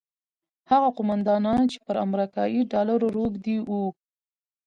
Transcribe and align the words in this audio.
هغه 0.71 0.89
قوماندانان 0.97 1.61
چې 1.71 1.77
پر 1.85 1.95
امریکایي 2.05 2.61
ډالرو 2.71 3.07
روږدي 3.17 3.57
وو. 3.67 3.85